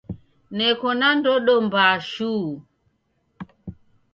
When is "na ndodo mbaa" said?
0.99-1.95